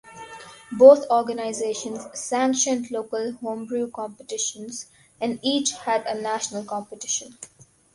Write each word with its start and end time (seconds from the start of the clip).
Both 0.71 1.05
organizations 1.11 2.07
sanctioned 2.19 2.89
local 2.89 3.33
homebrew 3.33 3.91
competitions, 3.91 4.87
and 5.21 5.37
each 5.43 5.73
had 5.73 6.07
a 6.07 6.19
national 6.19 6.63
competition. 6.63 7.37